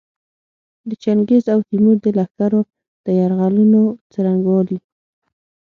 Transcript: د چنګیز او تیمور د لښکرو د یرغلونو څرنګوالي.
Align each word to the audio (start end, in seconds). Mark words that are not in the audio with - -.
د 0.89 0.91
چنګیز 1.03 1.45
او 1.53 1.59
تیمور 1.69 1.95
د 2.01 2.07
لښکرو 2.17 2.61
د 3.05 3.07
یرغلونو 3.19 3.81
څرنګوالي. 4.11 4.77